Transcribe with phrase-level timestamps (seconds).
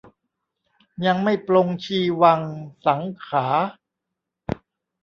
[1.05, 2.41] ยังไม่ปลงชีวัง
[2.85, 3.67] สังขาร์